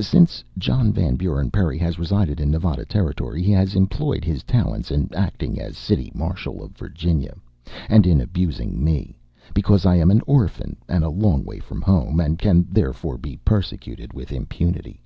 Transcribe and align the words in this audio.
Since 0.00 0.42
John 0.56 0.90
Van 0.90 1.16
Buren 1.16 1.50
Perry 1.50 1.76
has 1.76 1.98
resided 1.98 2.40
in 2.40 2.50
Nevada 2.50 2.86
Territory, 2.86 3.42
he 3.42 3.52
has 3.52 3.74
employed 3.74 4.24
his 4.24 4.42
talents 4.42 4.90
in 4.90 5.10
acting 5.12 5.60
as 5.60 5.76
City 5.76 6.10
Marshal 6.14 6.62
of 6.64 6.70
Virginia, 6.70 7.36
and 7.90 8.06
in 8.06 8.22
abusing 8.22 8.82
me 8.82 9.18
because 9.52 9.84
I 9.84 9.96
am 9.96 10.10
an 10.10 10.22
orphan 10.26 10.76
and 10.88 11.04
a 11.04 11.10
long 11.10 11.44
way 11.44 11.58
from 11.58 11.82
home, 11.82 12.20
and 12.20 12.38
can 12.38 12.66
therefore 12.70 13.18
be 13.18 13.36
persecuted 13.44 14.14
with 14.14 14.32
impunity. 14.32 15.02